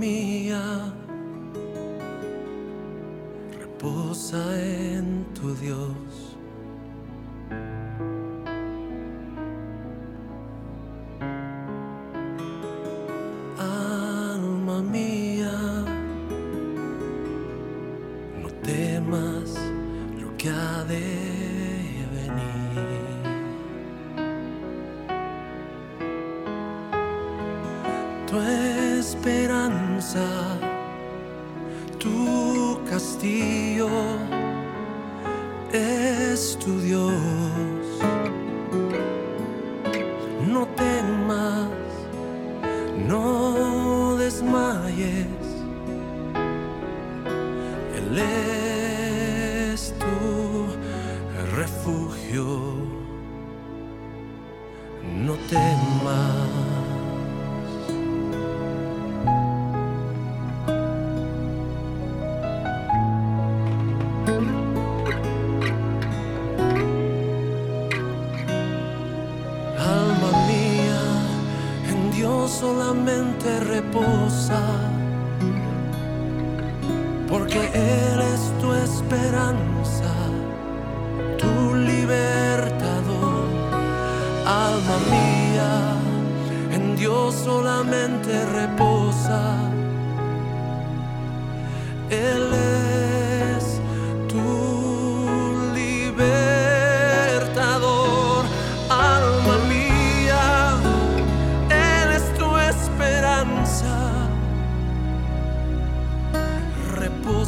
[0.00, 0.94] Mía,
[3.60, 5.99] reposa en tu Dios.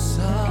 [0.03, 0.42] Reposa.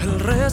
[0.00, 0.47] El resplandor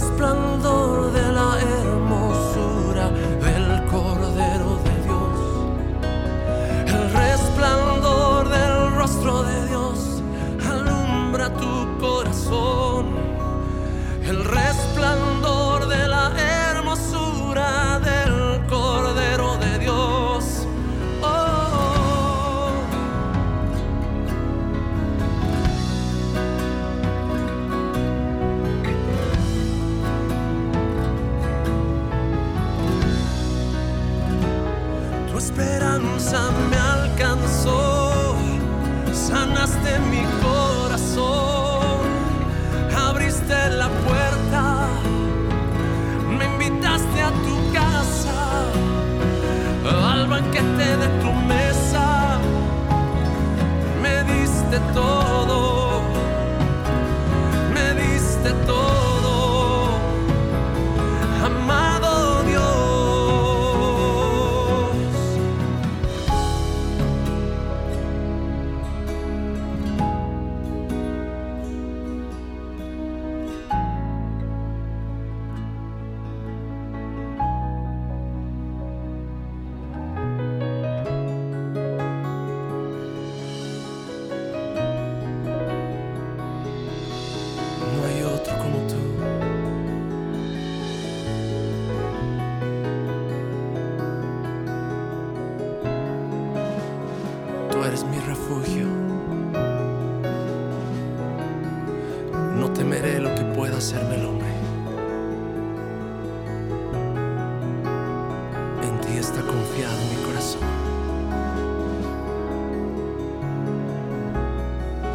[109.45, 110.61] confiado mi corazón.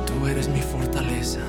[0.06, 1.40] Tú eres mi fortaleza.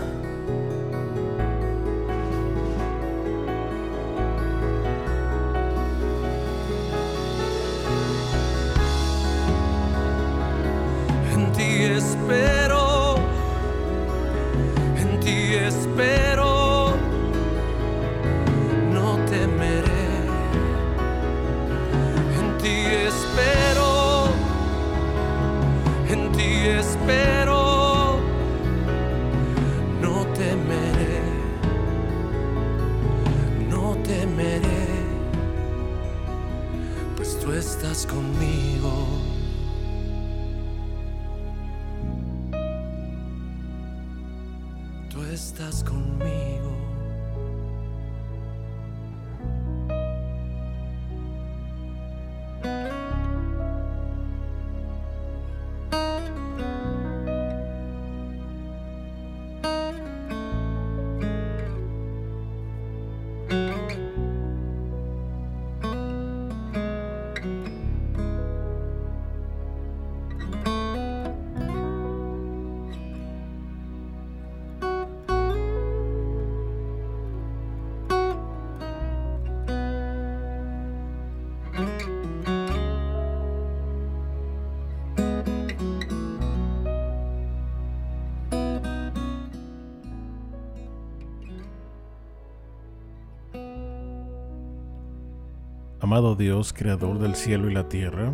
[96.12, 98.34] Amado Dios, creador del cielo y la tierra.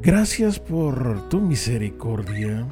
[0.00, 2.64] Gracias por tu misericordia,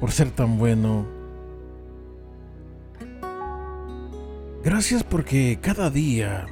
[0.00, 1.06] por ser tan bueno.
[4.64, 6.48] Gracias porque cada día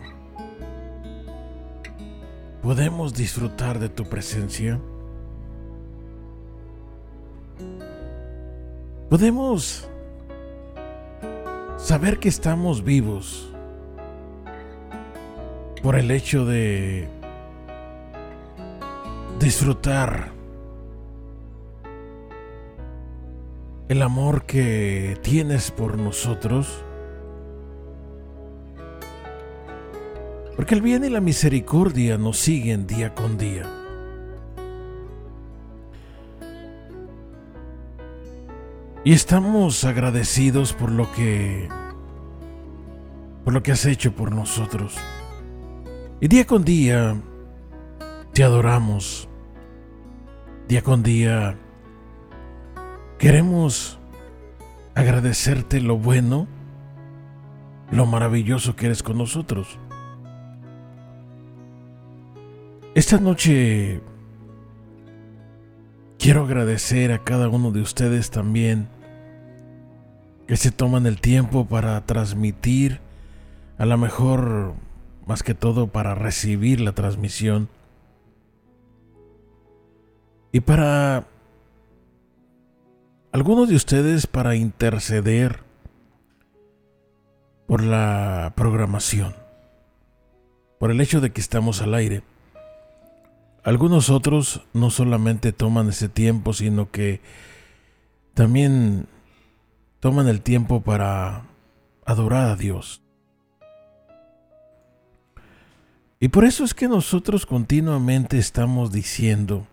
[2.62, 4.78] podemos disfrutar de tu presencia.
[9.11, 9.90] Podemos
[11.88, 13.50] saber que estamos vivos
[15.83, 17.09] por el hecho de
[19.40, 20.33] disfrutar
[23.88, 26.85] el amor que tienes por nosotros.
[30.57, 33.64] Porque el bien y la misericordia nos siguen día con día.
[39.04, 41.77] Y estamos agradecidos por lo que
[43.48, 44.94] por lo que has hecho por nosotros.
[46.20, 47.18] Y día con día
[48.34, 49.26] te adoramos.
[50.68, 51.56] Día con día
[53.18, 53.98] queremos
[54.94, 56.46] agradecerte lo bueno,
[57.90, 59.78] lo maravilloso que eres con nosotros.
[62.94, 64.02] Esta noche
[66.18, 68.90] quiero agradecer a cada uno de ustedes también
[70.46, 73.07] que se toman el tiempo para transmitir,
[73.78, 74.75] a lo mejor
[75.26, 77.68] más que todo para recibir la transmisión
[80.50, 81.26] y para
[83.30, 85.61] algunos de ustedes para interceder
[87.66, 89.35] por la programación,
[90.78, 92.23] por el hecho de que estamos al aire.
[93.62, 97.20] Algunos otros no solamente toman ese tiempo, sino que
[98.32, 99.06] también
[100.00, 101.42] toman el tiempo para
[102.06, 103.02] adorar a Dios.
[106.20, 109.66] Y por eso es que nosotros continuamente estamos diciendo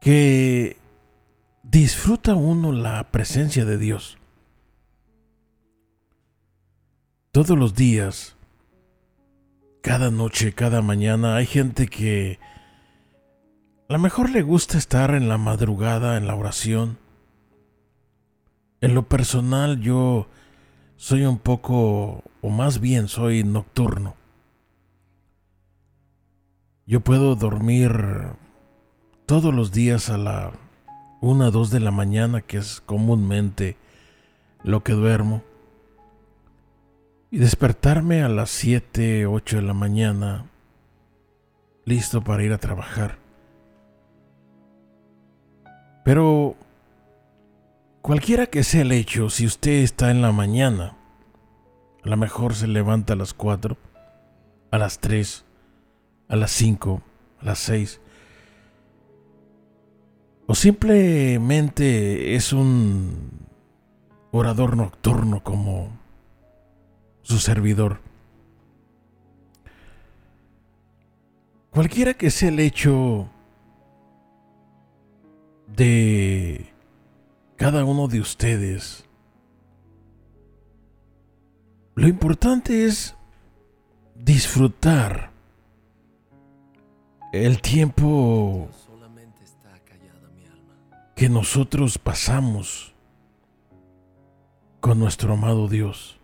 [0.00, 0.76] que
[1.62, 4.16] disfruta uno la presencia de Dios.
[7.32, 8.36] Todos los días,
[9.82, 12.38] cada noche, cada mañana, hay gente que
[13.88, 16.98] a lo mejor le gusta estar en la madrugada, en la oración.
[18.80, 20.28] En lo personal yo
[20.96, 24.14] soy un poco, o más bien soy nocturno.
[26.86, 27.92] Yo puedo dormir
[29.26, 30.52] todos los días a la
[31.20, 33.76] una, dos de la mañana, que es comúnmente
[34.62, 35.42] lo que duermo,
[37.30, 40.46] y despertarme a las siete, ocho de la mañana,
[41.84, 43.18] listo para ir a trabajar.
[46.04, 46.56] Pero
[48.00, 50.97] cualquiera que sea el hecho, si usted está en la mañana,
[52.04, 53.76] a lo mejor se levanta a las 4,
[54.70, 55.44] a las 3,
[56.28, 57.02] a las 5,
[57.40, 58.00] a las 6,
[60.46, 63.30] o simplemente es un
[64.30, 65.98] orador nocturno como
[67.22, 68.00] su servidor.
[71.70, 73.28] Cualquiera que sea el hecho,
[75.78, 76.72] de
[77.56, 79.07] cada uno de ustedes.
[81.98, 83.16] Lo importante es
[84.14, 85.32] disfrutar
[87.32, 88.68] el tiempo
[91.16, 92.94] que nosotros pasamos
[94.78, 96.20] con nuestro amado Dios.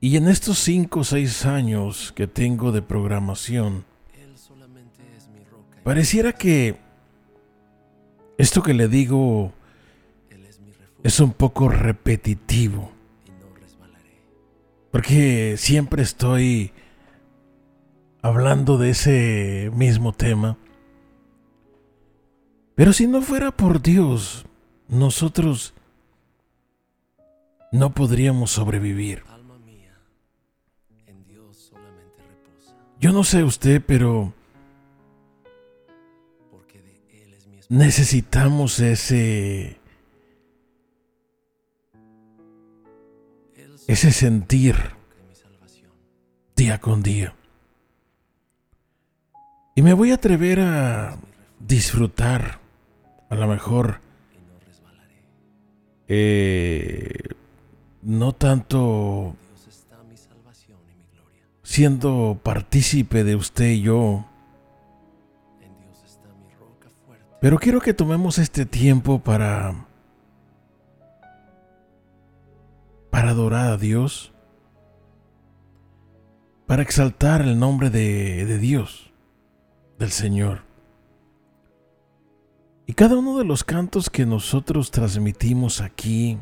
[0.00, 3.84] Y en estos cinco o seis años que tengo de programación,
[5.84, 6.80] Pareciera que
[8.36, 9.52] esto que le digo
[11.02, 12.92] es un poco repetitivo.
[14.90, 16.72] Porque siempre estoy
[18.22, 20.56] hablando de ese mismo tema.
[22.74, 24.46] Pero si no fuera por Dios,
[24.88, 25.74] nosotros
[27.72, 29.22] no podríamos sobrevivir.
[33.00, 34.32] Yo no sé usted, pero
[37.68, 39.77] necesitamos ese
[43.88, 44.76] ese sentir
[46.54, 47.34] día con día.
[49.74, 51.16] Y me voy a atrever a
[51.58, 52.60] disfrutar,
[53.28, 54.00] a lo mejor,
[56.06, 57.34] eh,
[58.02, 59.34] no tanto
[61.62, 64.24] siendo partícipe de usted y yo,
[67.40, 69.87] Pero quiero que tomemos este tiempo para
[73.10, 74.32] para adorar a Dios,
[76.66, 79.12] para exaltar el nombre de, de Dios,
[79.98, 80.62] del Señor.
[82.86, 86.38] Y cada uno de los cantos que nosotros transmitimos aquí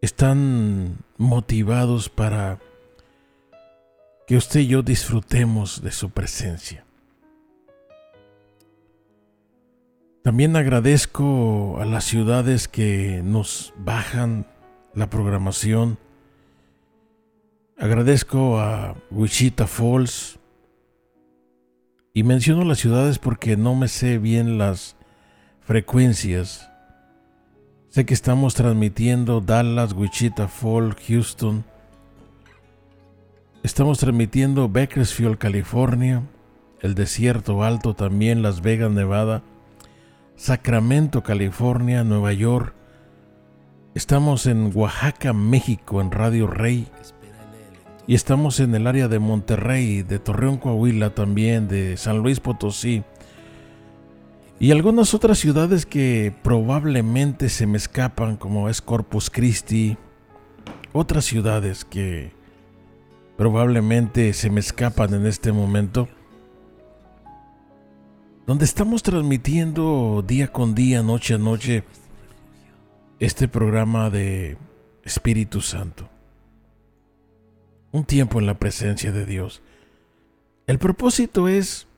[0.00, 2.60] están motivados para
[4.26, 6.85] que usted y yo disfrutemos de su presencia.
[10.26, 14.44] También agradezco a las ciudades que nos bajan
[14.92, 15.98] la programación.
[17.78, 20.40] Agradezco a Wichita Falls.
[22.12, 24.96] Y menciono las ciudades porque no me sé bien las
[25.60, 26.72] frecuencias.
[27.88, 31.64] Sé que estamos transmitiendo Dallas, Wichita Falls, Houston.
[33.62, 36.24] Estamos transmitiendo Bakersfield, California,
[36.80, 39.44] el Desierto Alto también, Las Vegas, Nevada.
[40.36, 42.74] Sacramento, California, Nueva York.
[43.94, 46.86] Estamos en Oaxaca, México, en Radio Rey.
[48.06, 53.02] Y estamos en el área de Monterrey, de Torreón, Coahuila también, de San Luis Potosí.
[54.60, 59.96] Y algunas otras ciudades que probablemente se me escapan, como es Corpus Christi.
[60.92, 62.32] Otras ciudades que
[63.38, 66.08] probablemente se me escapan en este momento
[68.46, 71.82] donde estamos transmitiendo día con día, noche a noche,
[73.18, 74.56] este programa de
[75.02, 76.08] Espíritu Santo.
[77.90, 79.62] Un tiempo en la presencia de Dios.
[80.68, 81.88] El propósito es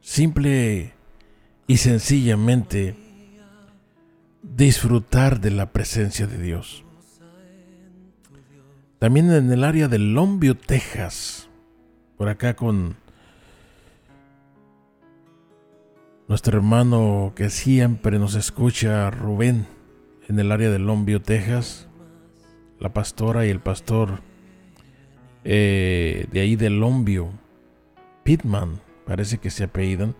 [0.00, 0.92] simple
[1.66, 2.94] y sencillamente
[4.42, 6.84] disfrutar de la presencia de Dios.
[9.00, 11.48] También en el área de Lombio, Texas,
[12.16, 12.96] por acá con
[16.28, 19.66] nuestro hermano que siempre nos escucha, Rubén,
[20.28, 21.86] en el área de Lombio, Texas,
[22.80, 24.22] la pastora y el pastor
[25.44, 27.30] eh, de ahí de Lombio,
[28.22, 30.14] Pitman, parece que se apellidan.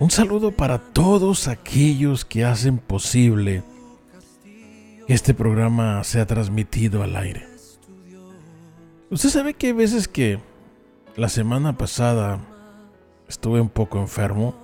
[0.00, 3.62] Un saludo para todos aquellos que hacen posible
[5.06, 7.46] que este programa sea transmitido al aire.
[9.10, 10.40] Usted sabe que hay veces que
[11.16, 12.40] la semana pasada
[13.28, 14.54] estuve un poco enfermo.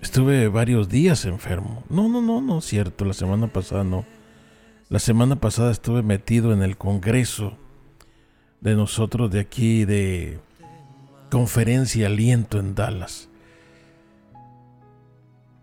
[0.00, 1.82] Estuve varios días enfermo.
[1.88, 3.04] No, no, no, no, cierto.
[3.04, 4.04] La semana pasada no.
[4.88, 7.56] La semana pasada estuve metido en el congreso
[8.60, 10.40] de nosotros de aquí de
[11.30, 13.28] conferencia aliento en Dallas.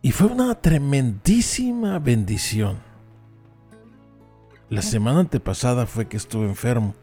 [0.01, 2.79] Y fue una tremendísima bendición.
[4.69, 6.95] La semana antepasada fue que estuve enfermo.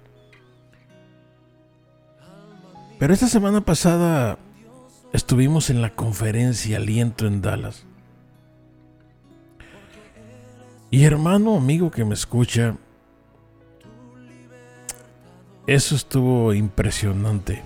[2.98, 4.38] Pero esta semana pasada
[5.12, 7.84] estuvimos en la conferencia Aliento en Dallas.
[10.90, 12.76] Y hermano, amigo que me escucha,
[15.68, 17.62] eso estuvo impresionante.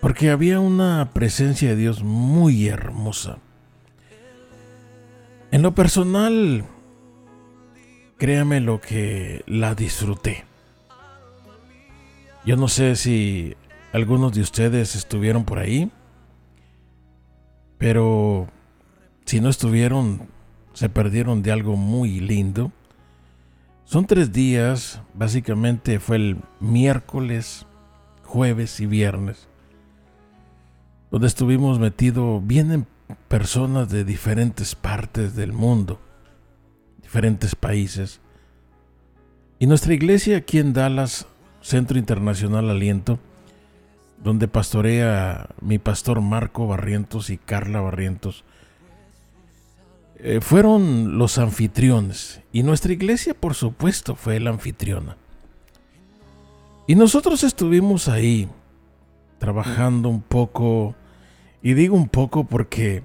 [0.00, 3.38] Porque había una presencia de Dios muy hermosa.
[5.50, 6.64] En lo personal,
[8.16, 10.44] créame lo que la disfruté.
[12.46, 13.56] Yo no sé si
[13.92, 15.90] algunos de ustedes estuvieron por ahí,
[17.76, 18.46] pero
[19.24, 20.28] si no estuvieron,
[20.72, 22.70] se perdieron de algo muy lindo.
[23.84, 27.66] Son tres días, básicamente fue el miércoles,
[28.22, 29.48] jueves y viernes,
[31.10, 32.86] donde estuvimos metidos, vienen
[33.26, 35.98] personas de diferentes partes del mundo,
[37.02, 38.20] diferentes países.
[39.58, 41.26] Y nuestra iglesia aquí en Dallas
[41.66, 43.18] Centro Internacional Aliento,
[44.22, 48.44] donde pastorea mi pastor Marco Barrientos y Carla Barrientos.
[50.20, 55.16] Eh, fueron los anfitriones y nuestra iglesia por supuesto fue la anfitriona.
[56.86, 58.48] Y nosotros estuvimos ahí
[59.40, 60.94] trabajando un poco,
[61.64, 63.02] y digo un poco porque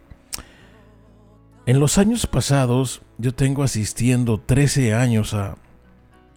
[1.65, 5.58] en los años pasados yo tengo asistiendo 13 años a,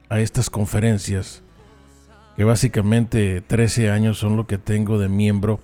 [0.08, 1.43] a estas conferencias
[2.36, 5.60] que básicamente 13 años son lo que tengo de miembro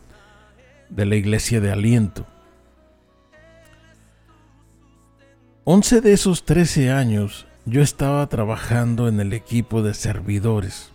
[0.88, 2.26] de la iglesia de aliento.
[5.64, 10.90] 11 de esos 13 años yo estaba trabajando en el equipo de servidores.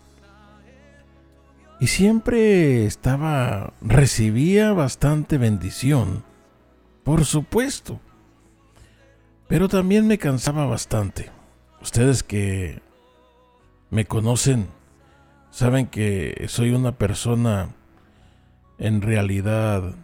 [1.79, 6.23] Y siempre estaba, recibía bastante bendición,
[7.03, 7.99] por supuesto.
[9.47, 11.29] Pero también me cansaba bastante.
[11.81, 12.81] Ustedes que
[13.91, 14.67] me conocen
[15.56, 17.70] saben que soy una persona
[18.78, 19.96] en realidad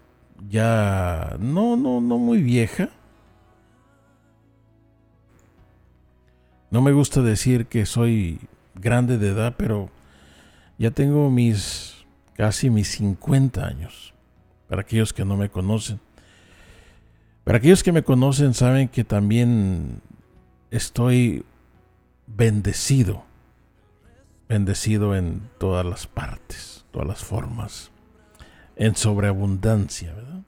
[0.48, 2.88] ya no, no, no muy vieja.
[6.70, 8.40] No me gusta decir que soy
[8.76, 9.90] grande de edad, pero
[10.78, 12.06] ya tengo mis
[12.38, 14.14] casi mis 50 años.
[14.70, 16.00] Para aquellos que no me conocen.
[17.44, 20.02] Para aquellos que me conocen saben que también
[20.70, 21.44] estoy
[22.26, 23.26] bendecido.
[24.52, 27.90] Bendecido en todas las partes, todas las formas.
[28.76, 30.36] En sobreabundancia, ¿verdad?
[30.36, 30.46] Un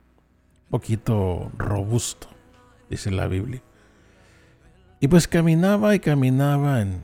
[0.70, 2.28] poquito robusto,
[2.90, 3.62] dice la Biblia.
[5.00, 7.02] Y pues caminaba y caminaba en,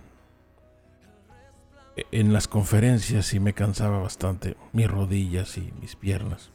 [2.12, 6.52] en las conferencias y me cansaba bastante mis rodillas y mis piernas,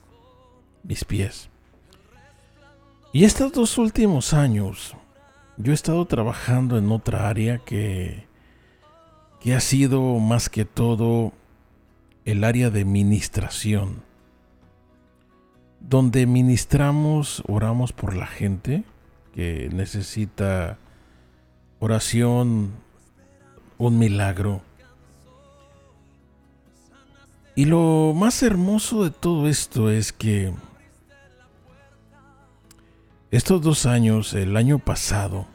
[0.82, 1.48] mis pies.
[3.14, 4.94] Y estos dos últimos años
[5.56, 8.26] yo he estado trabajando en otra área que,
[9.44, 11.34] que ha sido más que todo
[12.24, 14.02] el área de ministración,
[15.80, 18.84] donde ministramos, oramos por la gente
[19.34, 20.78] que necesita
[21.78, 22.70] oración,
[23.76, 24.62] un milagro.
[27.54, 30.54] Y lo más hermoso de todo esto es que
[33.30, 35.46] estos dos años, el año pasado,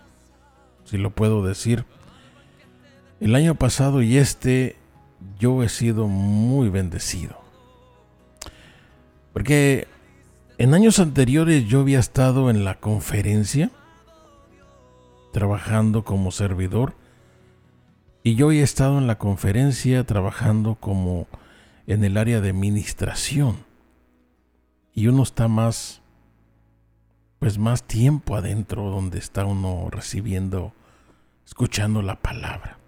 [0.86, 1.86] si lo puedo decir,
[3.19, 4.75] el año pasado y este,
[5.39, 7.39] yo he sido muy bendecido.
[9.34, 9.88] Porque
[10.58, 13.71] en años anteriores yo había estado en la conferencia,
[15.32, 16.95] trabajando como servidor,
[18.23, 21.27] y yo he estado en la conferencia trabajando como
[21.88, 23.58] en el área de administración.
[24.93, 26.01] Y uno está más
[27.39, 30.73] pues más tiempo adentro donde está uno recibiendo,
[31.45, 32.78] escuchando la palabra.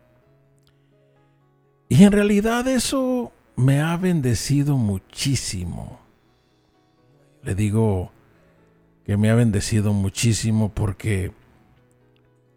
[1.91, 5.99] Y en realidad eso me ha bendecido muchísimo.
[7.43, 8.13] Le digo
[9.05, 11.33] que me ha bendecido muchísimo porque,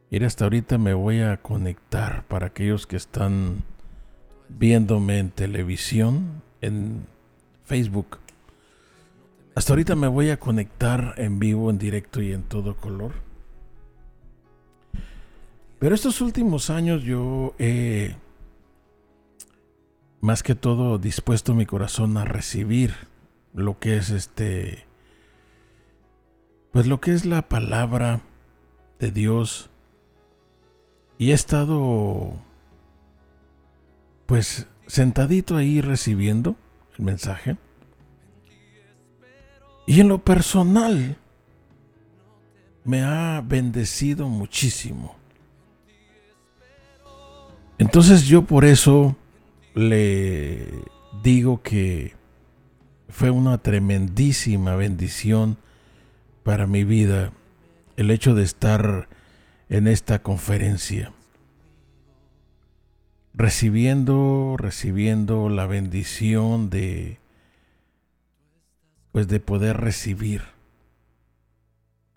[0.09, 3.65] mira, hasta ahorita me voy a conectar para aquellos que están
[4.49, 7.05] viéndome en televisión, en
[7.65, 8.19] Facebook.
[9.57, 13.11] Hasta ahorita me voy a conectar en vivo, en directo y en todo color.
[15.81, 18.15] Pero estos últimos años yo he,
[20.25, 22.95] más que todo, dispuesto mi corazón a recibir
[23.53, 24.87] lo que es este,
[26.73, 28.23] pues lo que es la palabra
[28.99, 29.69] de Dios.
[31.19, 32.39] Y he estado,
[34.25, 36.57] pues, sentadito ahí recibiendo
[36.97, 37.59] el mensaje.
[39.87, 41.19] Y en lo personal,
[42.83, 45.17] me ha bendecido muchísimo.
[47.77, 49.17] Entonces yo por eso
[49.75, 50.85] le
[51.23, 52.15] digo que
[53.09, 55.59] fue una tremendísima bendición
[56.43, 57.33] para mi vida
[57.97, 59.09] el hecho de estar
[59.69, 61.13] en esta conferencia.
[63.33, 67.19] Recibiendo, recibiendo la bendición de
[69.11, 70.43] pues de poder recibir.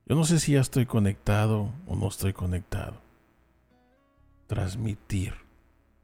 [0.07, 2.99] Yo no sé si ya estoy conectado o no estoy conectado.
[4.47, 5.33] Transmitir.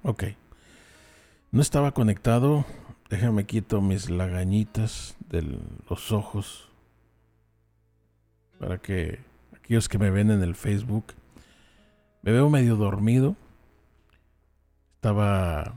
[0.03, 0.25] Ok.
[1.53, 2.65] No estaba conectado.
[3.11, 6.67] Déjame quito mis lagañitas de los ojos.
[8.59, 9.19] Para que
[9.55, 11.13] aquellos que me ven en el Facebook.
[12.23, 13.35] Me veo medio dormido.
[14.95, 15.75] Estaba...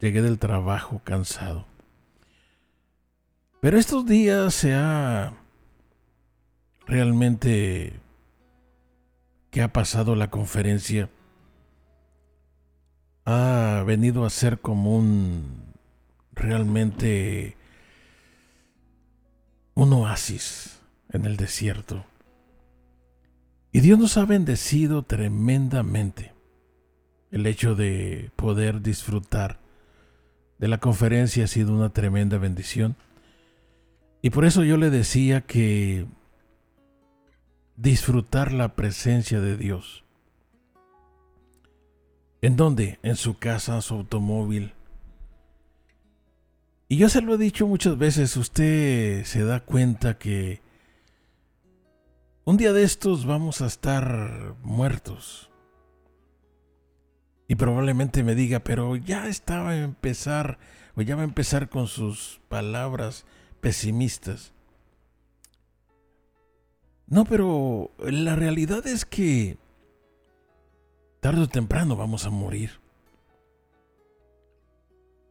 [0.00, 1.66] Llegué del trabajo cansado.
[3.60, 5.34] Pero estos días se ha
[6.84, 7.92] realmente
[9.52, 11.10] que ha pasado la conferencia
[13.24, 15.62] ha venido a ser como un
[16.34, 17.56] realmente
[19.74, 20.80] un oasis
[21.10, 22.04] en el desierto.
[23.70, 26.32] Y Dios nos ha bendecido tremendamente
[27.30, 29.58] el hecho de poder disfrutar
[30.58, 32.94] de la conferencia ha sido una tremenda bendición.
[34.20, 36.06] Y por eso yo le decía que
[37.76, 40.01] disfrutar la presencia de Dios.
[42.42, 42.98] ¿En dónde?
[43.04, 44.74] En su casa, su automóvil.
[46.88, 50.60] Y yo se lo he dicho muchas veces, usted se da cuenta que
[52.44, 55.50] un día de estos vamos a estar muertos.
[57.46, 60.58] Y probablemente me diga, pero ya estaba a empezar,
[60.96, 63.24] o ya va a empezar con sus palabras
[63.60, 64.52] pesimistas.
[67.06, 69.58] No, pero la realidad es que
[71.22, 72.80] tarde o temprano vamos a morir.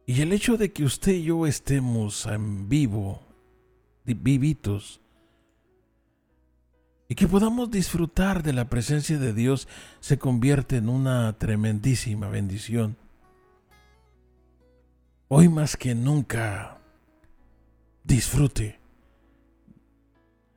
[0.06, 3.20] Y el hecho de que usted y yo estemos en vivo
[4.06, 5.02] vivitos
[7.08, 9.68] y que podamos disfrutar de la presencia de Dios
[10.00, 12.96] se convierte en una tremendísima bendición.
[15.28, 16.78] Hoy más que nunca,
[18.02, 18.80] disfrute.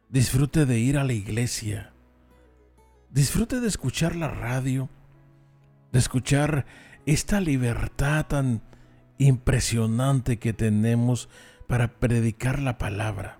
[0.08, 1.92] Disfrute de ir a la iglesia.
[3.10, 4.88] Disfrute de escuchar la radio,
[5.96, 6.66] de escuchar
[7.06, 8.62] esta libertad tan
[9.18, 11.30] impresionante que tenemos
[11.68, 13.40] para predicar la palabra.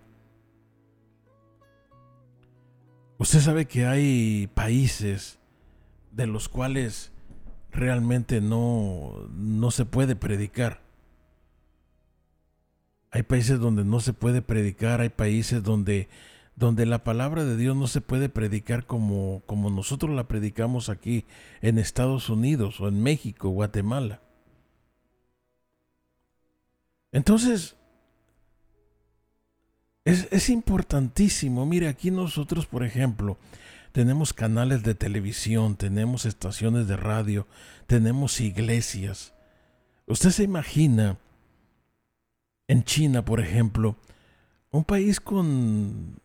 [3.18, 5.38] Usted sabe que hay países
[6.14, 7.12] de los cuales
[7.74, 10.80] realmente no, no se puede predicar.
[13.12, 16.08] Hay países donde no se puede predicar, hay países donde,
[16.56, 21.26] donde la palabra de Dios no se puede predicar como, como nosotros la predicamos aquí
[21.62, 24.22] en Estados Unidos o en México, Guatemala.
[27.12, 27.76] Entonces,
[30.06, 31.66] es, importantísimo.
[31.66, 33.38] Mire, aquí nosotros, por ejemplo,
[33.92, 37.48] tenemos canales de televisión, tenemos estaciones de radio,
[37.88, 39.34] tenemos iglesias.
[40.06, 41.18] Usted se imagina
[42.68, 43.96] en China, por ejemplo,
[44.70, 46.20] un país con,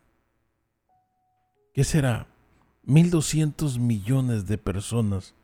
[1.81, 2.27] ¿qué será?
[2.87, 5.35] 1.200 millones de personas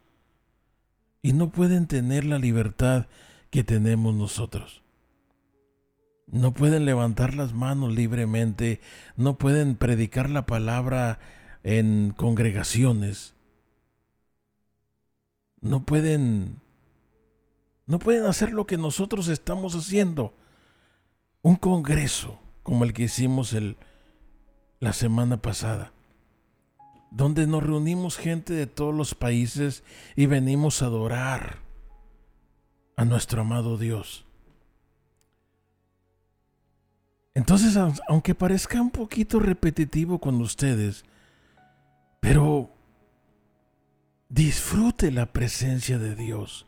[1.22, 3.06] y no pueden tener la libertad
[3.48, 4.82] que tenemos nosotros.
[6.26, 8.82] No pueden levantar las manos libremente,
[9.16, 11.20] no pueden predicar la palabra
[11.62, 13.34] en congregaciones.
[15.62, 16.60] No pueden
[17.86, 20.34] no pueden hacer lo que nosotros estamos haciendo.
[21.40, 23.78] Un congreso como el que hicimos el,
[24.80, 25.94] la semana pasada,
[27.10, 29.82] donde nos reunimos gente de todos los países
[30.16, 31.58] y venimos a adorar
[32.96, 34.24] a nuestro amado Dios.
[37.34, 41.04] Entonces, aunque parezca un poquito repetitivo con ustedes,
[42.18, 42.70] pero
[44.28, 46.66] disfrute la presencia de Dios.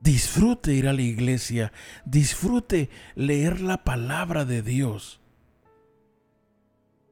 [0.00, 1.72] Disfrute ir a la iglesia.
[2.04, 5.20] Disfrute leer la palabra de Dios.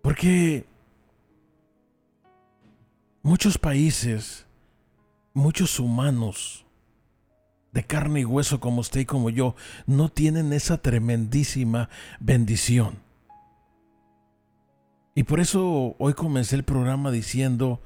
[0.03, 0.67] Porque
[3.23, 4.47] muchos países,
[5.33, 6.67] muchos humanos,
[7.73, 9.55] de carne y hueso como usted y como yo,
[9.87, 11.89] no tienen esa tremendísima
[12.21, 12.99] bendición.
[15.15, 17.81] Y por eso hoy comencé el programa diciendo,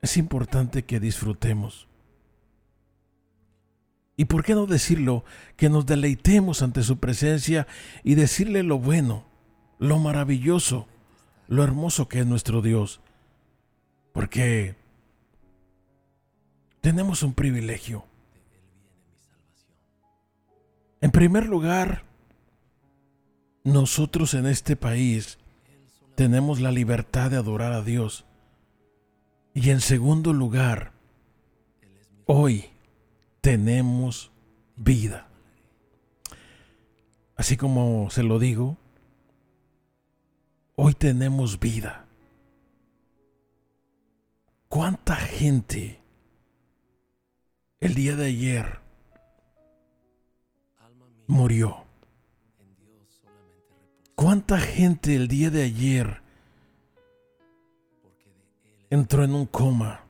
[0.00, 1.88] es importante que disfrutemos.
[4.16, 5.24] ¿Y por qué no decirlo?
[5.56, 7.66] Que nos deleitemos ante su presencia
[8.02, 9.24] y decirle lo bueno,
[9.78, 10.86] lo maravilloso,
[11.48, 13.00] lo hermoso que es nuestro Dios.
[14.16, 14.74] Porque
[16.80, 18.06] tenemos un privilegio
[21.02, 22.04] en primer lugar,
[23.64, 25.38] nosotros en este país
[26.14, 28.24] tenemos la libertad de adorar a Dios.
[29.52, 30.92] Y en segundo lugar,
[32.24, 32.70] hoy
[33.42, 34.32] tenemos
[34.76, 35.28] vida.
[37.36, 38.78] Así como se lo digo,
[40.76, 42.05] hoy tenemos vida.
[44.68, 46.00] ¿Cuánta gente
[47.80, 48.86] el día de ayer
[51.26, 51.84] murió.
[54.14, 56.22] ¿Cuánta gente el día de ayer
[58.90, 60.04] entró en un coma?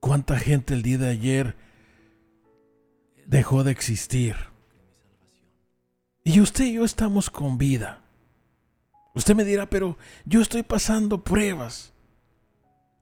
[0.00, 1.56] ¿Cuánta gente el día de ayer
[3.26, 4.36] dejó de existir?
[6.24, 8.02] Y usted y yo estamos con vida.
[9.14, 11.93] Usted me dirá, pero yo estoy pasando pruebas.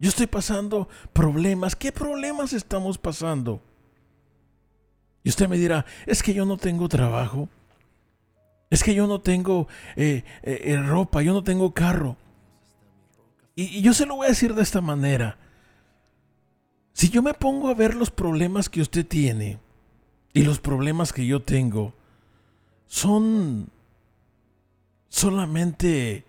[0.02, 1.76] Yo estoy pasando problemas.
[1.76, 3.62] ¿Qué problemas estamos pasando?
[5.22, 7.48] Y usted me dirá, es que yo no tengo trabajo.
[8.68, 12.16] Es que yo no tengo eh, eh, eh, ropa, yo no tengo carro.
[13.54, 15.38] y yo se lo voy a decir de esta manera.
[16.92, 19.60] Si yo me pongo a ver los problemas que usted tiene
[20.32, 21.94] y los problemas que yo tengo,
[22.86, 23.68] son
[25.08, 26.24] solamente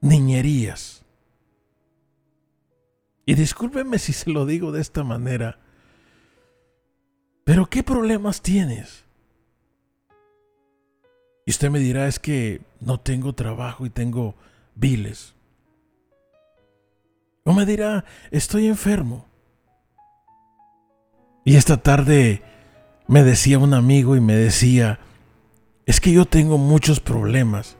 [0.00, 1.05] niñerías.
[3.26, 5.58] Y discúlpeme si se lo digo de esta manera,
[7.44, 9.04] pero ¿qué problemas tienes?
[11.44, 14.36] Y usted me dirá, es que no tengo trabajo y tengo
[14.76, 15.34] viles.
[17.44, 19.26] O me dirá, estoy enfermo.
[21.44, 22.42] Y esta tarde
[23.08, 25.00] me decía un amigo y me decía,
[25.84, 27.76] es que yo tengo muchos problemas.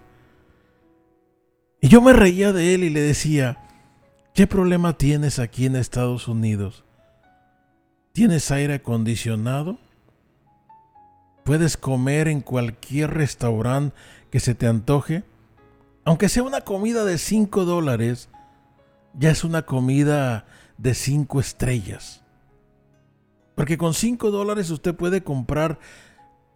[1.81, 3.66] Y yo me reía de él y le decía,
[4.37, 6.85] ¿qué problema tienes aquí en Estados Unidos?
[8.13, 9.79] ¿Tienes aire acondicionado?
[11.47, 13.97] puedes comer en cualquier restaurante
[14.31, 15.23] que se te antoje,
[16.05, 18.29] aunque sea una comida de 5 dólares,
[19.15, 20.45] ya es una comida
[20.77, 22.25] de 5 estrellas.
[23.55, 25.79] Porque con 5 dólares usted puede comprar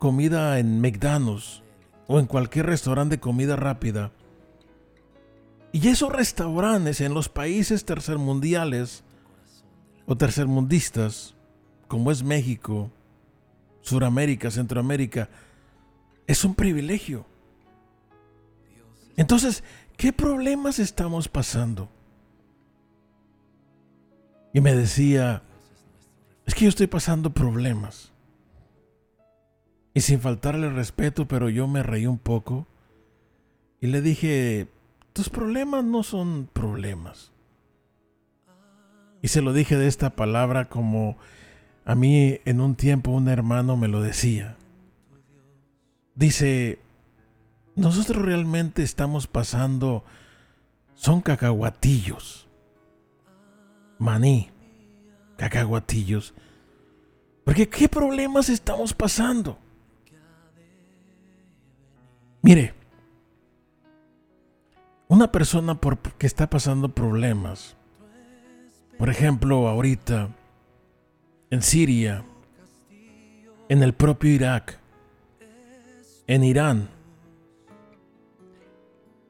[0.00, 1.62] comida en McDonald's
[2.08, 4.10] o en cualquier restaurante de comida rápida.
[5.72, 9.04] Y esos restaurantes en los países tercermundiales
[10.06, 11.34] o tercermundistas,
[11.86, 12.90] como es México,
[13.80, 15.28] Suramérica, Centroamérica,
[16.26, 17.24] es un privilegio.
[19.16, 19.62] Entonces,
[19.96, 21.88] ¿qué problemas estamos pasando?
[24.52, 25.42] Y me decía,
[26.46, 28.12] es que yo estoy pasando problemas.
[29.94, 32.66] Y sin faltarle respeto, pero yo me reí un poco
[33.80, 34.68] y le dije,
[35.20, 37.30] tus problemas no son problemas.
[39.20, 41.18] Y se lo dije de esta palabra como
[41.84, 44.56] a mí en un tiempo un hermano me lo decía.
[46.14, 46.78] Dice,
[47.76, 50.04] nosotros realmente estamos pasando,
[50.94, 52.48] son cacahuatillos,
[53.98, 54.48] maní,
[55.36, 56.32] cacahuatillos.
[57.44, 59.58] Porque ¿qué problemas estamos pasando?
[62.40, 62.79] Mire,
[65.10, 65.76] una persona
[66.18, 67.76] que está pasando problemas,
[68.96, 70.28] por ejemplo, ahorita
[71.50, 72.24] en Siria,
[73.68, 74.78] en el propio Irak,
[76.28, 76.90] en Irán,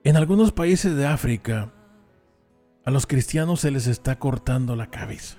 [0.05, 1.73] en algunos países de África,
[2.85, 5.39] a los cristianos se les está cortando la cabeza.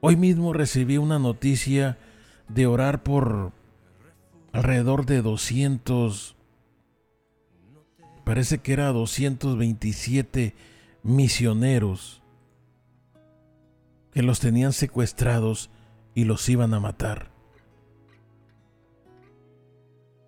[0.00, 1.98] Hoy mismo recibí una noticia
[2.46, 3.50] de orar por
[4.52, 6.36] alrededor de 200,
[8.30, 10.54] parece que era 227
[11.02, 12.22] misioneros
[14.12, 15.68] que los tenían secuestrados
[16.14, 17.32] y los iban a matar.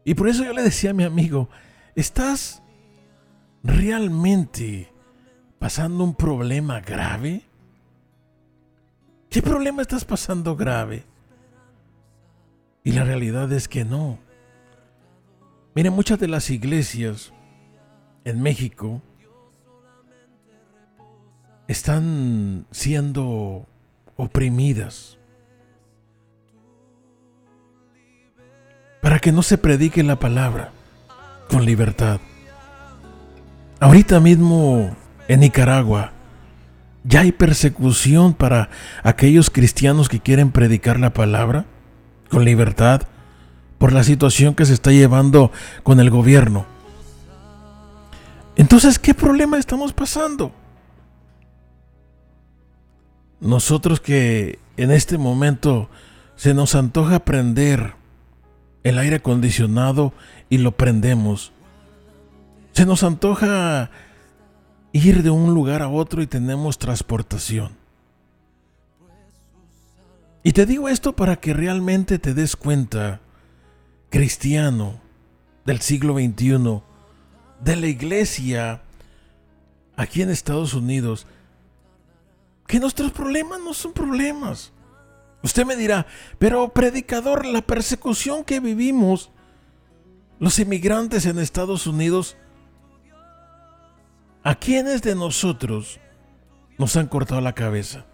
[0.04, 1.48] Y por eso yo le decía a mi amigo,
[1.94, 2.64] ¿estás
[3.62, 4.92] realmente
[5.60, 7.42] pasando un problema grave?
[9.30, 11.04] ¿Qué problema estás pasando grave?
[12.82, 14.18] Y la realidad es que no.
[15.76, 17.32] Mire, muchas de las iglesias
[18.24, 19.02] en México
[21.68, 23.66] están siendo
[24.16, 25.18] oprimidas
[29.00, 30.70] para que no se predique la palabra
[31.50, 32.20] con libertad.
[33.80, 36.12] Ahorita mismo en Nicaragua
[37.04, 38.70] ya hay persecución para
[39.02, 41.64] aquellos cristianos que quieren predicar la palabra
[42.30, 43.02] con libertad
[43.78, 45.50] por la situación que se está llevando
[45.82, 46.71] con el gobierno.
[48.56, 50.52] Entonces, ¿qué problema estamos pasando?
[53.40, 55.88] Nosotros que en este momento
[56.36, 57.94] se nos antoja prender
[58.84, 60.12] el aire acondicionado
[60.48, 61.52] y lo prendemos.
[62.72, 63.90] Se nos antoja
[64.92, 67.72] ir de un lugar a otro y tenemos transportación.
[70.42, 73.20] Y te digo esto para que realmente te des cuenta,
[74.10, 75.00] cristiano
[75.64, 76.82] del siglo XXI,
[77.62, 78.82] de la iglesia
[79.96, 81.26] aquí en Estados Unidos,
[82.66, 84.72] que nuestros problemas no son problemas.
[85.42, 86.06] Usted me dirá,
[86.38, 89.30] pero predicador, la persecución que vivimos
[90.38, 92.36] los inmigrantes en Estados Unidos,
[94.42, 96.00] ¿a quiénes de nosotros
[96.78, 98.06] nos han cortado la cabeza?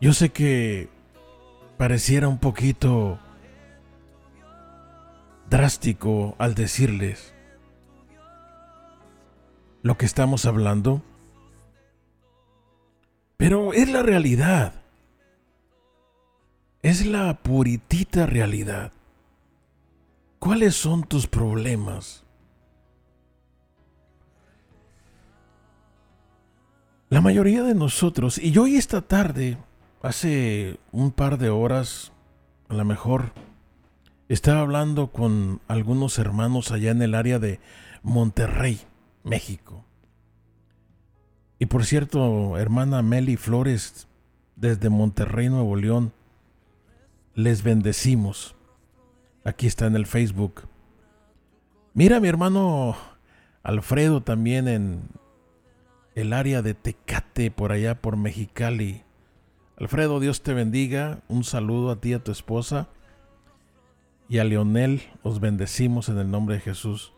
[0.00, 0.88] Yo sé que
[1.76, 3.18] pareciera un poquito
[5.50, 7.34] drástico al decirles
[9.82, 11.02] lo que estamos hablando,
[13.36, 14.74] pero es la realidad.
[16.82, 18.92] Es la puritita realidad.
[20.38, 22.24] ¿Cuáles son tus problemas?
[27.08, 29.58] La mayoría de nosotros, y hoy esta tarde
[30.00, 32.12] Hace un par de horas,
[32.68, 33.32] a lo mejor,
[34.28, 37.60] estaba hablando con algunos hermanos allá en el área de
[38.02, 38.80] Monterrey,
[39.24, 39.84] México.
[41.58, 44.06] Y por cierto, hermana Meli Flores,
[44.56, 46.12] desde Monterrey, Nuevo León,
[47.34, 48.54] les bendecimos.
[49.44, 50.62] Aquí está en el Facebook.
[51.94, 52.96] Mira mi hermano
[53.62, 55.02] Alfredo también en
[56.14, 59.04] el área de Tecate, por allá por Mexicali.
[59.76, 61.20] Alfredo, Dios te bendiga.
[61.28, 62.88] Un saludo a ti, a tu esposa.
[64.28, 67.12] Y a Leonel, os bendecimos en el nombre de Jesús.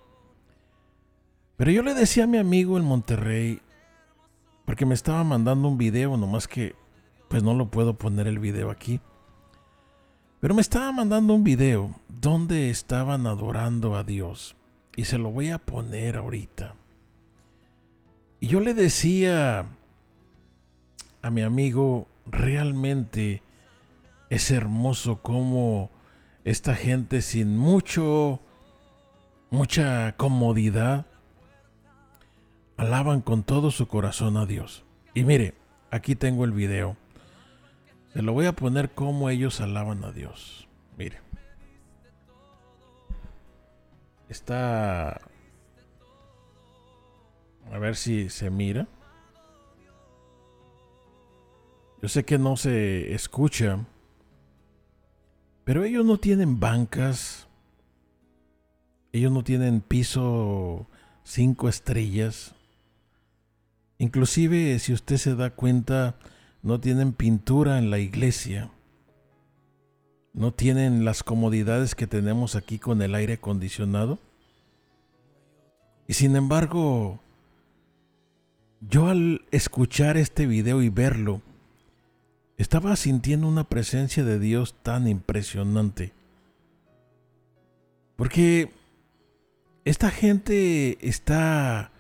[1.57, 3.61] Pero yo le decía a mi amigo en Monterrey,
[4.65, 6.75] porque me estaba mandando un video, nomás que
[7.29, 9.01] pues no lo puedo poner el video aquí.
[10.41, 14.57] Pero me estaba mandando un video donde estaban adorando a Dios.
[14.97, 16.75] Y se lo voy a poner ahorita.
[18.41, 19.67] Y yo le decía
[21.23, 23.43] a mi amigo, realmente
[24.31, 25.91] es hermoso cómo
[26.45, 28.41] esta gente sin mucho,
[29.51, 31.07] mucha comodidad,
[32.77, 34.85] alaban con todo su corazón a Dios.
[35.15, 35.55] Y mire,
[35.91, 36.97] aquí tengo el video.
[38.13, 40.67] Se lo voy a poner cómo ellos alaban a Dios.
[40.97, 41.21] Mire.
[44.29, 45.21] Está...
[47.73, 48.89] A ver si se mira.
[52.03, 53.85] Yo sé que no se escucha,
[55.65, 57.47] pero ellos no tienen bancas,
[59.13, 60.87] ellos no tienen piso
[61.25, 62.55] cinco estrellas.
[63.99, 66.17] Inclusive, si usted se da cuenta,
[66.63, 68.71] no tienen pintura en la iglesia.
[70.33, 74.19] No tienen las comodidades que tenemos aquí con el aire acondicionado.
[76.07, 77.21] Y sin embargo,
[78.81, 81.43] yo al escuchar este video y verlo,
[82.63, 86.13] estaba sintiendo una presencia de Dios tan impresionante.
[88.17, 88.71] Porque
[89.87, 91.91] esta gente está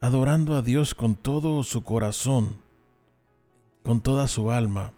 [0.00, 2.56] adorando a Dios con todo su corazón,
[3.84, 4.94] con toda su alma.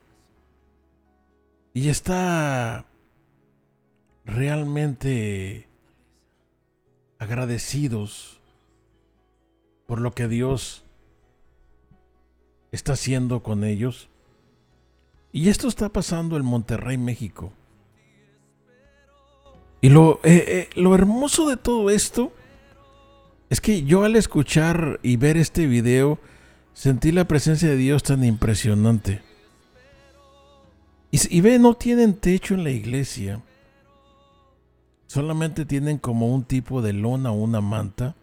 [1.74, 2.86] Y está
[4.24, 5.66] realmente
[7.18, 8.40] agradecidos
[9.88, 10.84] por lo que Dios
[12.70, 14.08] está haciendo con ellos.
[15.32, 17.52] Y esto está pasando en Monterrey, México.
[19.80, 22.32] Y lo, eh, eh, lo hermoso de todo esto
[23.50, 26.18] es que yo al escuchar y ver este video
[26.74, 29.22] sentí la presencia de Dios tan impresionante.
[31.10, 33.42] Y, y ve, no tienen techo en la iglesia.
[35.06, 38.14] Solamente tienen como un tipo de lona o una manta.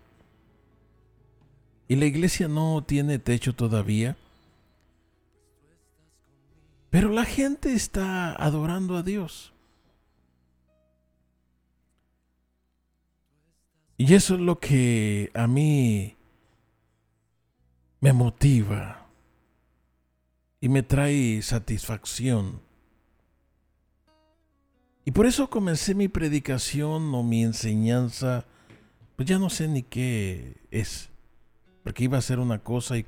[1.87, 4.15] Y la iglesia no tiene techo todavía.
[6.89, 9.53] Pero la gente está adorando a Dios.
[13.97, 16.15] Y eso es lo que a mí
[17.99, 19.07] me motiva
[20.61, 22.61] y me trae satisfacción.
[25.05, 28.45] Y por eso comencé mi predicación o mi enseñanza,
[29.15, 31.09] pues ya no sé ni qué es,
[31.83, 33.05] porque iba a ser una cosa y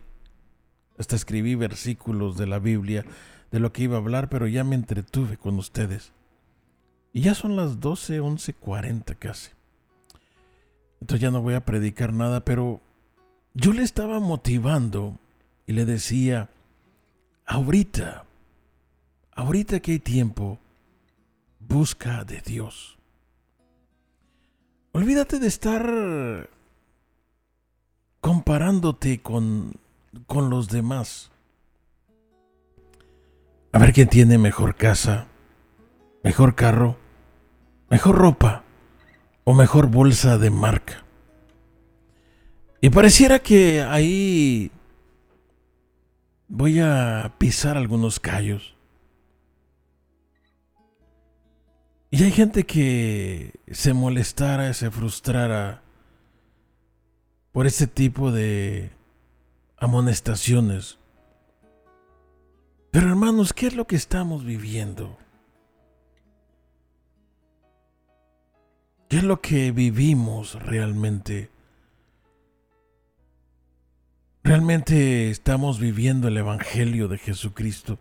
[0.97, 3.05] hasta escribí versículos de la Biblia
[3.51, 6.13] de lo que iba a hablar, pero ya me entretuve con ustedes.
[7.13, 9.51] Y ya son las 12, 11, 40 casi.
[11.01, 12.79] Entonces ya no voy a predicar nada, pero
[13.53, 15.17] yo le estaba motivando
[15.67, 16.49] y le decía,
[17.45, 18.25] ahorita,
[19.33, 20.59] ahorita que hay tiempo,
[21.59, 22.97] busca de Dios.
[24.93, 26.49] Olvídate de estar
[28.21, 29.73] comparándote con,
[30.27, 31.30] con los demás.
[33.73, 35.27] A ver quién tiene mejor casa,
[36.23, 36.97] mejor carro,
[37.89, 38.63] mejor ropa
[39.43, 41.03] o mejor bolsa de marca.
[42.81, 44.71] Y pareciera que ahí
[46.47, 48.75] voy a pisar algunos callos.
[52.09, 55.81] Y hay gente que se molestara, se frustrara
[57.53, 58.91] por ese tipo de
[59.77, 60.97] amonestaciones.
[62.91, 65.17] Pero hermanos, ¿qué es lo que estamos viviendo?
[69.07, 71.49] ¿Qué es lo que vivimos realmente?
[74.43, 77.97] ¿Realmente estamos viviendo el Evangelio de Jesucristo?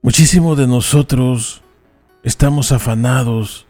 [0.00, 1.62] Muchísimos de nosotros
[2.22, 3.66] estamos afanados.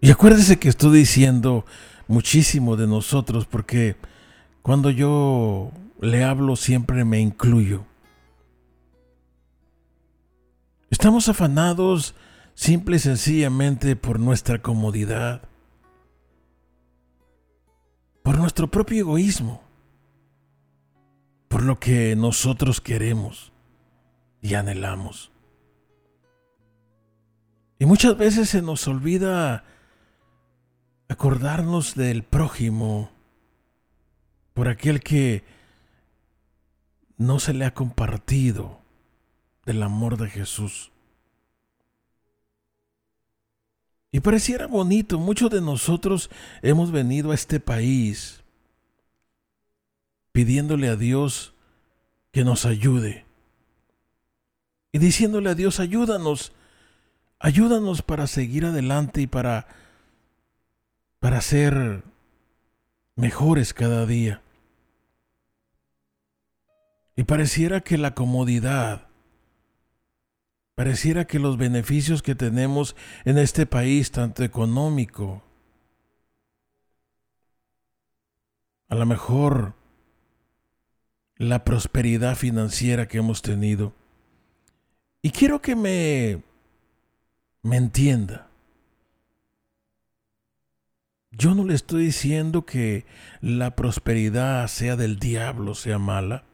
[0.00, 1.64] Y acuérdese que estoy diciendo
[2.06, 3.96] muchísimo de nosotros porque
[4.68, 7.86] cuando yo le hablo siempre me incluyo.
[10.90, 12.14] Estamos afanados
[12.52, 15.40] simple y sencillamente por nuestra comodidad,
[18.22, 19.62] por nuestro propio egoísmo,
[21.48, 23.54] por lo que nosotros queremos
[24.42, 25.32] y anhelamos.
[27.78, 29.64] Y muchas veces se nos olvida
[31.08, 33.08] acordarnos del prójimo,
[34.58, 35.44] por aquel que
[37.16, 38.80] no se le ha compartido
[39.64, 40.90] del amor de Jesús.
[44.10, 46.28] Y pareciera bonito, muchos de nosotros
[46.60, 48.42] hemos venido a este país
[50.32, 51.54] pidiéndole a Dios
[52.32, 53.26] que nos ayude
[54.90, 56.50] y diciéndole a Dios, ayúdanos,
[57.38, 59.68] ayúdanos para seguir adelante y para,
[61.20, 62.02] para ser
[63.14, 64.42] mejores cada día.
[67.18, 69.08] Y pareciera que la comodidad,
[70.76, 72.94] pareciera que los beneficios que tenemos
[73.24, 75.42] en este país, tanto económico,
[78.88, 79.74] a lo mejor
[81.34, 83.92] la prosperidad financiera que hemos tenido.
[85.20, 86.44] Y quiero que me,
[87.62, 88.46] me entienda.
[91.32, 93.06] Yo no le estoy diciendo que
[93.40, 96.44] la prosperidad sea del diablo, sea mala.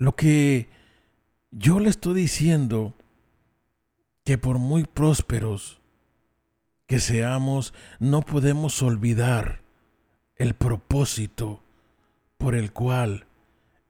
[0.00, 0.70] Lo que
[1.50, 2.94] yo le estoy diciendo
[4.24, 5.78] que por muy prósperos
[6.86, 9.60] que seamos, no podemos olvidar
[10.36, 11.62] el propósito
[12.38, 13.26] por el cual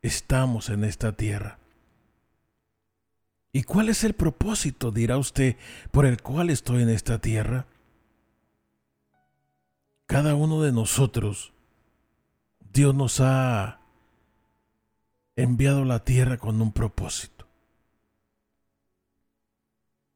[0.02, 1.60] estamos en esta tierra.
[3.52, 5.56] ¿Y cuál es el propósito, dirá usted,
[5.92, 7.66] por el cual estoy en esta tierra?
[10.06, 11.52] Cada uno de nosotros,
[12.72, 13.79] Dios nos ha
[15.42, 17.46] enviado a la tierra con un propósito.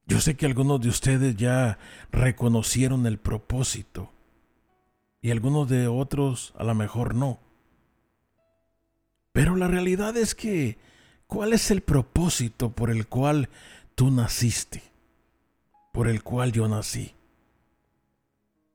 [0.07, 1.79] Yo sé que algunos de ustedes ya
[2.13, 4.11] reconocieron el propósito
[5.23, 7.39] y algunos de otros a lo mejor no.
[9.33, 10.79] Pero la realidad es que,
[11.27, 13.49] ¿cuál es el propósito por el cual
[13.95, 14.83] tú naciste?
[15.93, 17.15] Por el cual yo nací.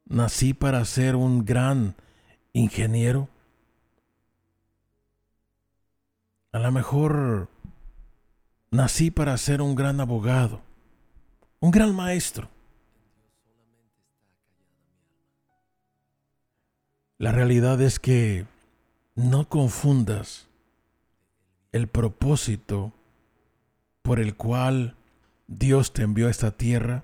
[0.05, 1.95] Nací para ser un gran
[2.51, 3.29] ingeniero.
[6.51, 7.47] A lo mejor
[8.71, 10.61] nací para ser un gran abogado,
[11.59, 12.49] un gran maestro.
[17.19, 18.47] La realidad es que
[19.15, 20.47] no confundas
[21.71, 22.93] el propósito
[24.01, 24.95] por el cual
[25.47, 27.03] Dios te envió a esta tierra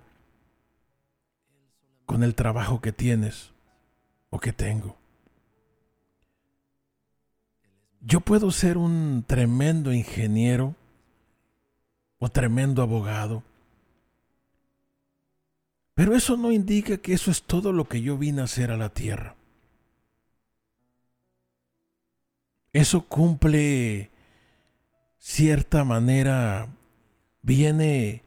[2.06, 3.52] con el trabajo que tienes
[4.30, 4.96] o que tengo.
[8.06, 10.76] Yo puedo ser un tremendo ingeniero
[12.20, 13.44] o tremendo abogado,
[15.94, 18.78] pero eso no indica que eso es todo lo que yo vine a hacer a
[18.78, 19.36] la tierra.
[22.76, 24.12] eso cumple
[25.18, 26.68] cierta manera,
[27.42, 28.22] viene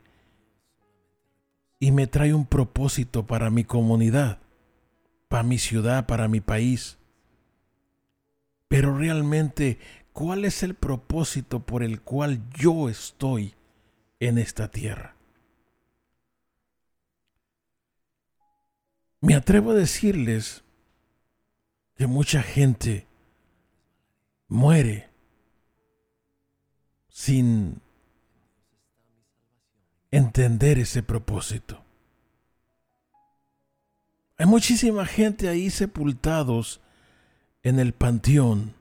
[1.79, 4.39] y me trae un propósito para mi comunidad,
[5.29, 6.97] para mi ciudad, para mi país.
[8.69, 9.79] Pero realmente,
[10.12, 13.55] ¿cuál es el propósito por el cual yo estoy
[14.21, 15.16] en esta tierra?
[19.21, 20.62] Me atrevo a decirles
[21.97, 23.07] que mucha gente
[24.47, 25.09] muere
[27.09, 27.81] sin
[30.11, 31.83] entender ese propósito.
[34.37, 36.81] Hay muchísima gente ahí sepultados
[37.63, 38.75] en el panteón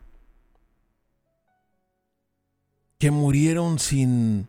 [3.00, 4.48] que murieron sin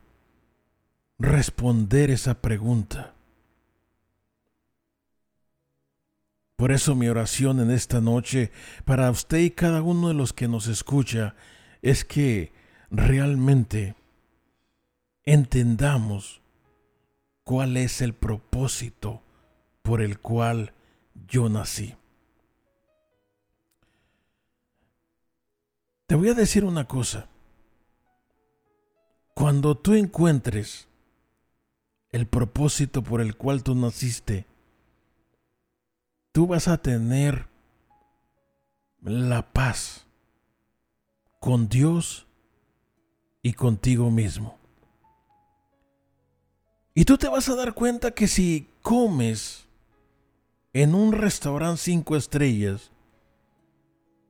[1.19, 3.15] responder esa pregunta.
[6.57, 8.51] Por eso mi oración en esta noche
[8.85, 11.37] para usted y cada uno de los que nos escucha
[11.83, 12.53] es que
[12.91, 13.95] realmente
[15.25, 16.41] entendamos
[17.45, 19.23] cuál es el propósito
[19.83, 20.73] por el cual
[21.29, 21.95] yo nací.
[26.09, 27.29] Te voy a decir una cosa.
[29.35, 30.89] Cuando tú encuentres
[32.09, 34.47] el propósito por el cual tú naciste,
[36.33, 37.47] tú vas a tener
[39.03, 40.07] la paz
[41.41, 42.27] con Dios
[43.43, 44.57] y contigo mismo.
[46.95, 49.67] Y tú te vas a dar cuenta que si comes
[50.73, 52.93] en un restaurante cinco estrellas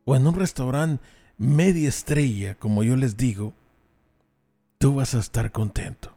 [0.05, 3.55] o en un restaurante media estrella, como yo les digo,
[4.79, 6.15] tú vas a estar contento.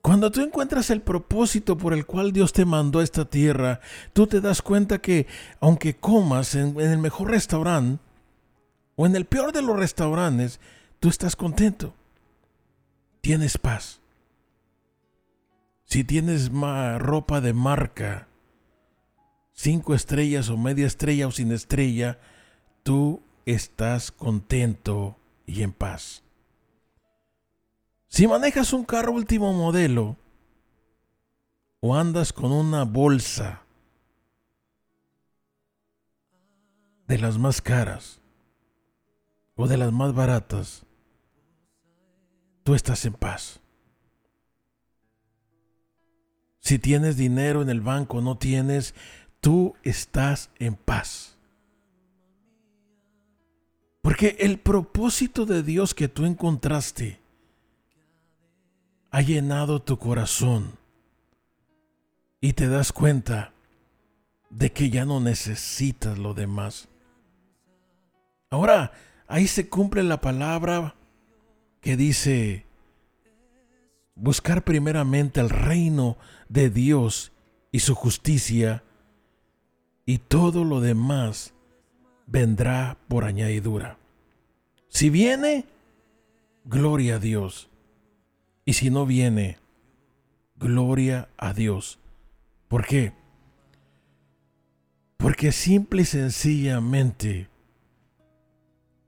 [0.00, 3.80] Cuando tú encuentras el propósito por el cual Dios te mandó a esta tierra,
[4.12, 5.28] tú te das cuenta que
[5.60, 8.02] aunque comas en, el mejor restaurante
[8.96, 10.58] o en el peor de los restaurantes,
[10.98, 11.94] tú estás contento.
[13.20, 14.00] Tienes paz.
[15.84, 18.26] Si tienes ropa de marca,
[19.52, 22.18] cinco estrellas o media estrella o sin estrella,
[22.82, 25.16] tú estás contento
[25.46, 26.22] y en paz.
[28.08, 30.16] Si manejas un carro último modelo
[31.80, 33.62] o andas con una bolsa
[37.08, 38.20] de las más caras
[39.56, 40.84] o de las más baratas,
[42.64, 43.60] tú estás en paz.
[46.60, 48.94] Si tienes dinero en el banco o no tienes,
[49.40, 51.31] tú estás en paz.
[54.02, 57.20] Porque el propósito de Dios que tú encontraste
[59.10, 60.76] ha llenado tu corazón
[62.40, 63.52] y te das cuenta
[64.50, 66.88] de que ya no necesitas lo demás.
[68.50, 68.92] Ahora,
[69.28, 70.96] ahí se cumple la palabra
[71.80, 72.66] que dice,
[74.16, 77.32] buscar primeramente el reino de Dios
[77.70, 78.82] y su justicia,
[80.04, 81.51] y todo lo demás
[82.26, 83.98] vendrá por añadidura.
[84.88, 85.64] Si viene,
[86.64, 87.68] gloria a Dios.
[88.64, 89.58] Y si no viene,
[90.56, 91.98] gloria a Dios.
[92.68, 93.12] ¿Por qué?
[95.16, 97.48] Porque simple y sencillamente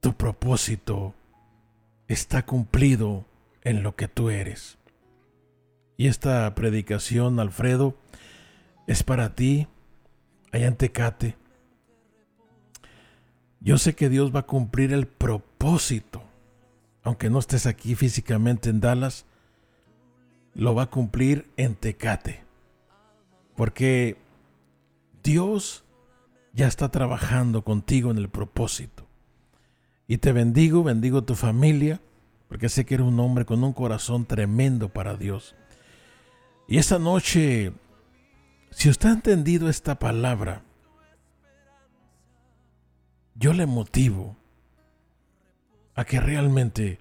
[0.01, 1.15] tu propósito
[2.09, 3.25] está cumplido
[3.63, 4.79] en lo que tú eres.
[5.97, 7.97] Y esta predicación, Alfredo,
[8.87, 9.67] es para ti,
[10.53, 11.37] allá en Tecate.
[13.65, 16.23] Yo sé que Dios va a cumplir el propósito,
[17.03, 19.25] aunque no estés aquí físicamente en Dallas,
[20.53, 22.45] lo va a cumplir en Tecate.
[23.57, 24.19] Porque
[25.23, 25.83] Dios
[26.53, 29.07] ya está trabajando contigo en el propósito.
[30.07, 32.03] Y te bendigo, bendigo tu familia,
[32.49, 35.55] porque sé que eres un hombre con un corazón tremendo para Dios.
[36.69, 37.73] Y esta noche,
[38.73, 40.64] si usted ha entendido esta palabra,
[43.35, 44.37] yo le motivo
[45.95, 46.99] a que realmente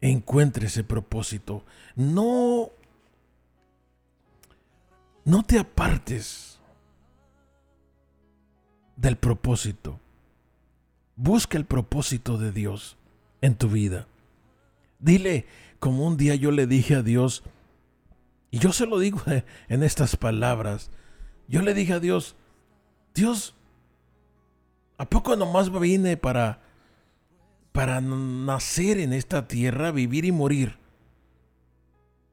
[0.00, 1.64] encuentre ese propósito.
[1.96, 2.70] No,
[5.24, 6.60] no te apartes
[8.96, 9.98] del propósito.
[11.16, 12.96] Busca el propósito de Dios
[13.40, 14.06] en tu vida.
[14.98, 15.46] Dile,
[15.78, 17.42] como un día yo le dije a Dios,
[18.50, 19.22] y yo se lo digo
[19.68, 20.90] en estas palabras,
[21.48, 22.36] yo le dije a Dios,
[23.14, 23.54] Dios,
[25.00, 26.60] ¿a poco nomás vine para,
[27.72, 30.76] para nacer en esta tierra, vivir y morir?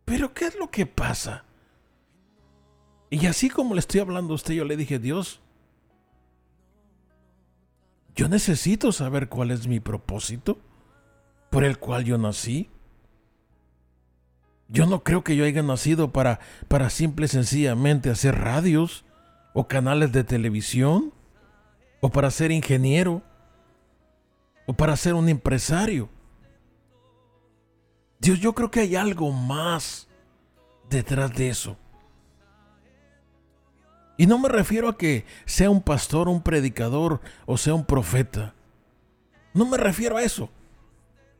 [0.03, 1.45] Pero ¿qué es lo que pasa?
[3.09, 5.39] Y así como le estoy hablando a usted, yo le dije, Dios,
[8.18, 10.59] yo necesito saber cuál es mi propósito
[11.49, 12.70] por el cual yo nací.
[14.68, 19.05] Yo no creo que yo haya nacido para, para simple y sencillamente hacer radios
[19.53, 21.13] o canales de televisión
[22.00, 23.22] o para ser ingeniero
[24.66, 26.10] o para ser un empresario.
[28.20, 30.08] Dios, yo creo que hay algo más
[30.89, 31.78] detrás de eso.
[34.18, 38.56] Y no me refiero a que sea un pastor, un predicador o sea un profeta.
[39.54, 40.50] No me refiero a eso.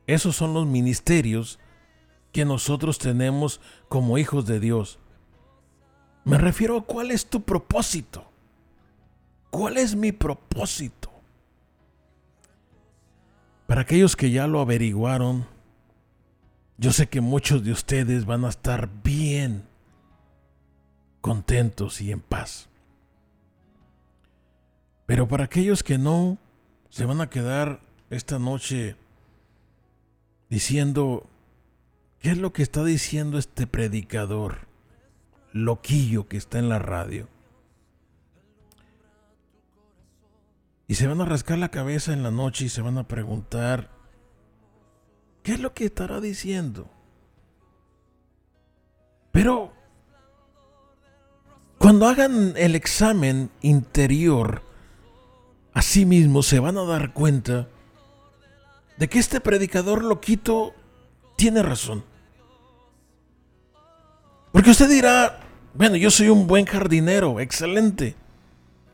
[0.06, 1.60] Esos son los ministerios
[2.32, 5.00] que nosotros tenemos como hijos de Dios.
[6.24, 8.27] Me refiero a cuál es tu propósito.
[9.50, 11.12] ¿Cuál es mi propósito?
[13.68, 15.46] Para aquellos que ya lo averiguaron,
[16.78, 19.64] yo sé que muchos de ustedes van a estar bien
[21.22, 22.70] contentos y en paz.
[25.06, 26.38] Pero para aquellos que no,
[26.90, 28.96] se van a quedar esta noche
[30.50, 31.28] diciendo,
[32.20, 34.68] ¿qué es lo que está diciendo este predicador
[35.52, 37.28] loquillo que está en la radio?
[40.88, 43.90] Y se van a rascar la cabeza en la noche y se van a preguntar,
[45.44, 46.90] ¿qué es lo que estará diciendo?
[49.32, 49.74] Pero
[51.78, 54.64] cuando hagan el examen interior,
[55.74, 57.68] así mismo se van a dar cuenta
[58.98, 60.74] de que este predicador loquito
[61.36, 62.04] tiene razón.
[64.52, 65.40] Porque usted dirá,
[65.74, 68.16] bueno, yo soy un buen jardinero, excelente,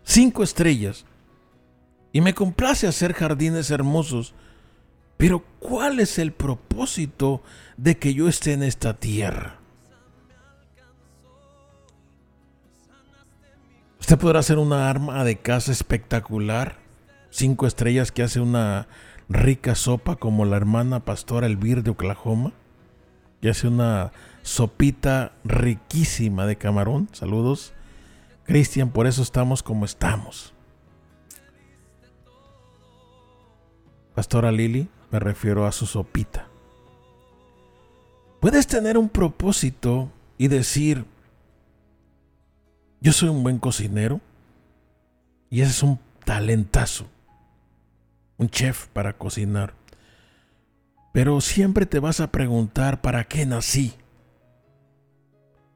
[0.03, 1.05] cinco estrellas,
[2.13, 4.33] y me complace hacer jardines hermosos,
[5.17, 7.41] pero ¿cuál es el propósito
[7.75, 9.57] de que yo esté en esta tierra?
[13.99, 16.77] Usted podrá hacer una arma de caza espectacular,
[17.31, 18.87] cinco estrellas que hace una
[19.27, 22.51] rica sopa como la hermana pastora Elvir de Oklahoma,
[23.41, 24.11] que hace una
[24.43, 27.09] sopita riquísima de camarón.
[27.11, 27.73] Saludos.
[28.45, 30.52] Cristian, por eso estamos como estamos.
[34.15, 36.47] Pastora Lili, me refiero a su sopita.
[38.39, 41.05] Puedes tener un propósito y decir,
[43.01, 44.21] yo soy un buen cocinero
[45.49, 47.07] y ese es un talentazo.
[48.37, 49.73] un chef para cocinar.
[51.13, 53.93] Pero siempre te vas a preguntar para qué nací.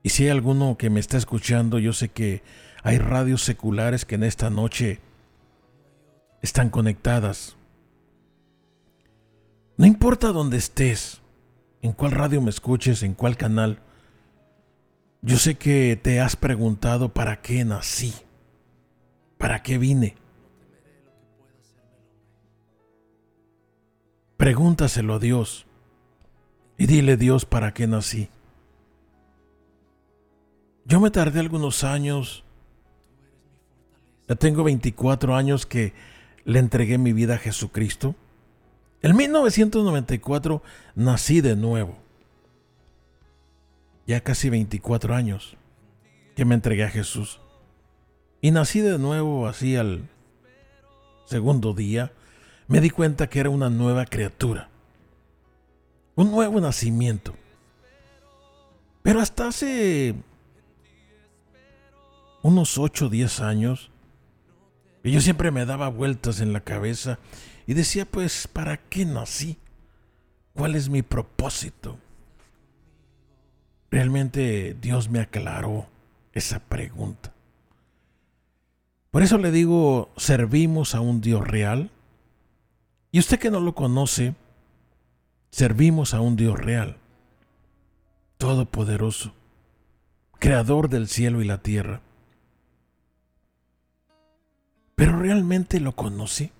[0.03, 2.41] Y si hay alguno que me está escuchando, yo sé que
[2.83, 4.99] hay radios seculares que en esta noche
[6.41, 7.56] están conectadas.
[9.77, 11.21] No importa dónde estés,
[11.83, 13.79] en cuál radio me escuches, en cuál canal,
[15.21, 18.11] yo sé que te has preguntado para qué nací,
[19.37, 20.15] para qué vine.
[24.37, 25.67] Pregúntaselo a Dios
[26.79, 28.29] y dile Dios para qué nací.
[30.85, 32.45] Yo me tardé algunos años,
[34.27, 35.93] ya tengo 24 años que
[36.45, 38.15] le entregué mi vida a Jesucristo.
[39.01, 40.61] En 1994
[40.95, 41.97] nací de nuevo.
[44.05, 45.57] Ya casi 24 años
[46.35, 47.39] que me entregué a Jesús.
[48.41, 50.07] Y nací de nuevo así al
[51.25, 52.11] segundo día
[52.67, 54.69] me di cuenta que era una nueva criatura,
[56.15, 57.33] un nuevo nacimiento.
[59.03, 60.15] Pero hasta hace
[62.41, 63.89] unos 8 o 10 años,
[65.03, 67.19] yo siempre me daba vueltas en la cabeza
[67.67, 69.57] y decía, pues, ¿para qué nací?
[70.53, 71.99] ¿Cuál es mi propósito?
[73.91, 75.85] Realmente Dios me aclaró
[76.31, 77.33] esa pregunta.
[79.11, 81.91] Por eso le digo, ¿servimos a un Dios real?
[83.11, 84.33] Y usted que no lo conoce,
[85.49, 86.97] servimos a un Dios real,
[88.37, 89.33] todopoderoso,
[90.39, 92.01] creador del cielo y la tierra.
[94.95, 96.51] Pero realmente lo conoce?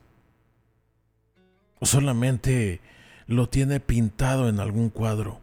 [1.79, 2.81] ¿O solamente
[3.27, 5.39] lo tiene pintado en algún cuadro?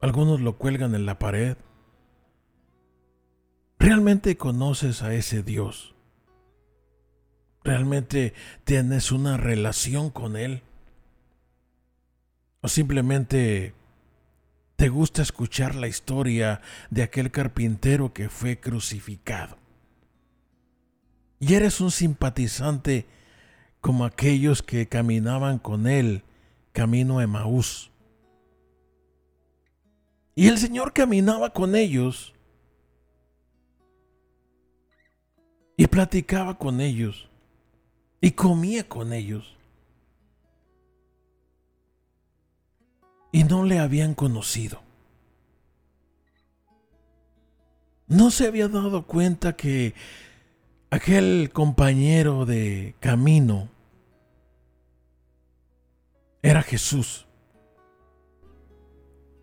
[0.00, 1.56] Algunos lo cuelgan en la pared.
[3.78, 5.94] ¿Realmente conoces a ese Dios?
[7.62, 8.34] ¿Realmente
[8.64, 10.62] tienes una relación con Él?
[12.62, 13.74] ¿O simplemente
[14.76, 19.58] te gusta escuchar la historia de aquel carpintero que fue crucificado?
[21.38, 23.06] Y eres un simpatizante
[23.80, 26.22] como aquellos que caminaban con Él
[26.72, 27.90] camino a Emaús.
[30.34, 32.34] Y el Señor caminaba con ellos
[35.76, 37.28] y platicaba con ellos
[38.20, 39.56] y comía con ellos.
[43.32, 44.82] Y no le habían conocido.
[48.08, 49.94] No se había dado cuenta que
[50.90, 53.68] aquel compañero de camino
[56.42, 57.26] era Jesús.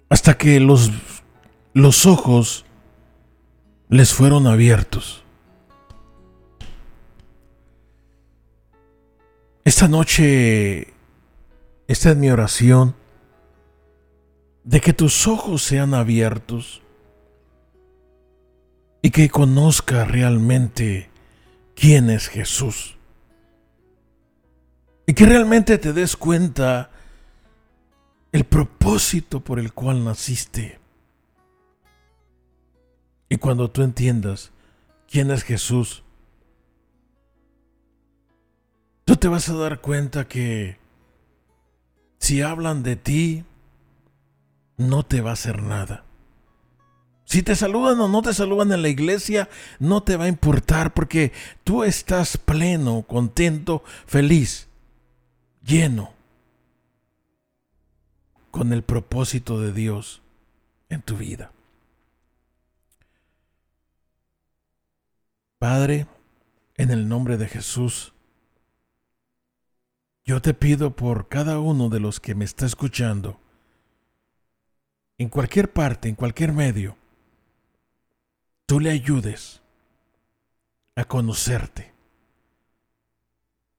[0.09, 0.91] Hasta que los,
[1.73, 2.65] los ojos
[3.89, 5.23] les fueron abiertos.
[9.63, 10.93] Esta noche,
[11.87, 12.95] esta es mi oración,
[14.63, 16.81] de que tus ojos sean abiertos
[19.01, 21.09] y que conozca realmente
[21.77, 22.97] quién es Jesús.
[25.05, 26.89] Y que realmente te des cuenta
[28.31, 30.79] el propósito por el cual naciste.
[33.29, 34.51] Y cuando tú entiendas
[35.09, 36.03] quién es Jesús,
[39.05, 40.79] tú te vas a dar cuenta que
[42.17, 43.45] si hablan de ti,
[44.77, 46.06] no te va a hacer nada.
[47.27, 49.49] Si te saludan o no te saludan en la iglesia,
[49.79, 51.33] no te va a importar porque
[51.65, 54.69] tú estás pleno, contento, feliz,
[55.61, 56.13] lleno
[58.49, 60.21] con el propósito de Dios
[60.87, 61.51] en tu vida.
[65.59, 66.07] Padre,
[66.75, 68.13] en el nombre de Jesús,
[70.23, 73.37] yo te pido por cada uno de los que me está escuchando,
[75.17, 76.96] en cualquier parte, en cualquier medio,
[78.67, 79.63] tú le ayudes
[80.95, 81.93] a conocerte.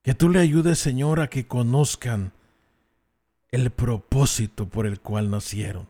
[0.02, 2.32] Que tú le ayudes, Señor, a que conozcan
[3.50, 5.86] el propósito por el cual nacieron.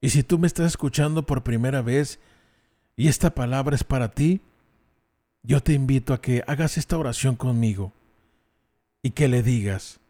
[0.00, 2.18] Y si tú me estás escuchando por primera vez
[2.96, 4.40] y esta palabra es para ti,
[5.42, 7.92] yo te invito a que hagas esta oración conmigo
[9.02, 10.00] y que le digas,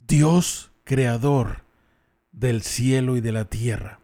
[0.00, 1.64] Dios creador
[2.32, 4.00] del cielo y de la tierra,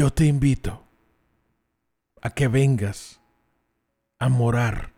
[0.00, 0.82] yo te invito
[2.22, 3.20] a que vengas
[4.18, 4.94] a morar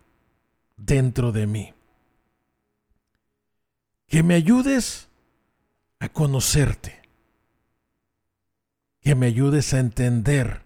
[0.77, 1.75] dentro de mí.
[4.07, 5.09] Que me ayudes
[5.99, 7.03] a conocerte.
[9.01, 10.63] Que me ayudes a entender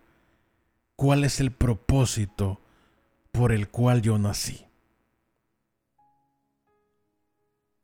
[0.97, 2.61] cuál es el propósito
[3.33, 4.67] por el cual yo nací.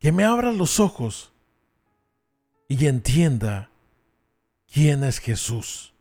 [0.00, 1.32] que me abra los ojos
[2.66, 3.70] y entienda
[4.66, 5.91] quién es Jesús.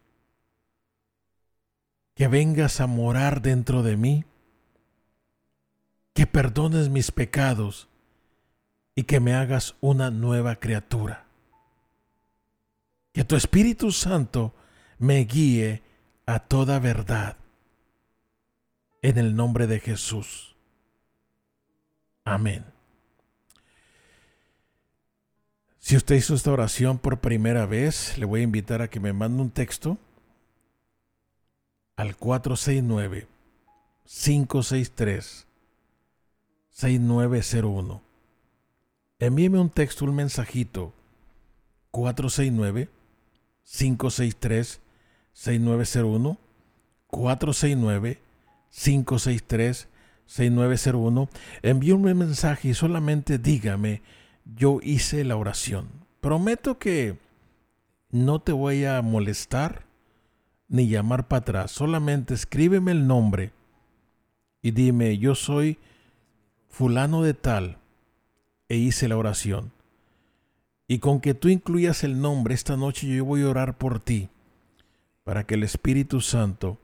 [2.21, 4.25] Que vengas a morar dentro de mí,
[6.13, 7.89] que perdones mis pecados
[8.93, 11.25] y que me hagas una nueva criatura.
[13.11, 14.53] Que tu Espíritu Santo
[14.99, 15.81] me guíe
[16.27, 17.37] a toda verdad.
[19.01, 20.55] En el nombre de Jesús.
[22.23, 22.65] Amén.
[25.79, 29.11] Si usted hizo esta oración por primera vez, le voy a invitar a que me
[29.11, 29.97] mande un texto
[32.01, 33.27] al 469
[34.05, 35.45] 563
[36.71, 38.01] 6901.
[39.19, 40.93] Envíeme un texto, un mensajito
[41.91, 42.89] 469
[43.63, 44.81] 563
[45.33, 46.37] 6901
[47.05, 48.19] 469
[48.71, 49.87] 563
[50.25, 51.29] 6901.
[51.61, 54.01] Envíeme un mensaje y solamente dígame
[54.43, 55.87] yo hice la oración.
[56.19, 57.19] Prometo que
[58.09, 59.90] no te voy a molestar
[60.71, 61.69] ni llamar para atrás.
[61.69, 63.51] Solamente escríbeme el nombre
[64.63, 65.77] y dime, yo soy
[66.67, 67.77] fulano de tal
[68.67, 69.71] e hice la oración.
[70.87, 74.29] Y con que tú incluyas el nombre, esta noche yo voy a orar por ti,
[75.23, 76.79] para que el Espíritu Santo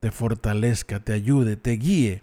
[0.00, 2.22] te fortalezca, te ayude, te guíe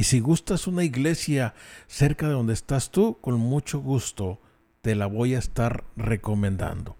[0.00, 1.52] y si gustas una iglesia
[1.86, 4.40] cerca de donde estás tú, con mucho gusto
[4.80, 6.96] te la voy a estar recomendando.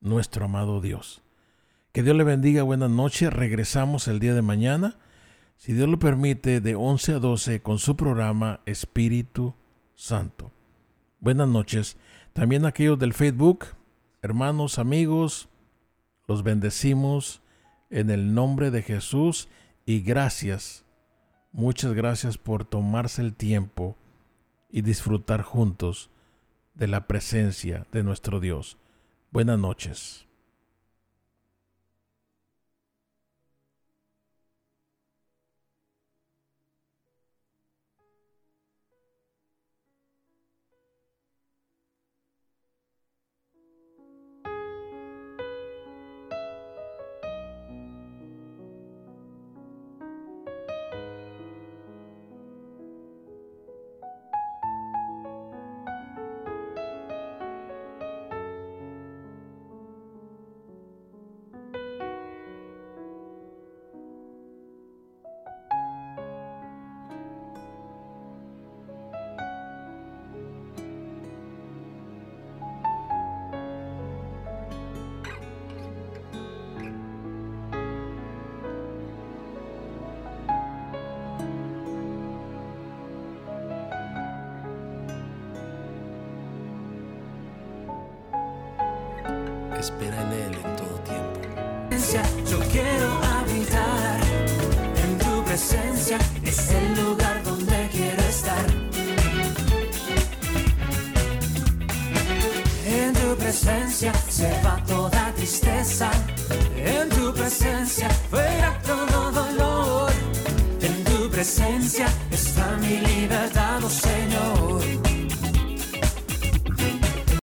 [0.00, 1.22] nuestro amado Dios.
[1.92, 3.32] Que Dios le bendiga, buenas noches.
[3.32, 4.98] Regresamos el día de mañana,
[5.56, 9.54] si Dios lo permite, de 11 a 12 con su programa Espíritu
[9.94, 10.50] Santo.
[11.20, 11.96] Buenas noches.
[12.32, 13.66] También aquellos del Facebook,
[14.22, 15.48] hermanos, amigos,
[16.26, 17.42] los bendecimos
[17.90, 19.48] en el nombre de Jesús
[19.84, 20.84] y gracias,
[21.52, 23.96] muchas gracias por tomarse el tiempo
[24.70, 26.10] y disfrutar juntos
[26.74, 28.78] de la presencia de nuestro Dios.
[29.30, 30.26] Buenas noches.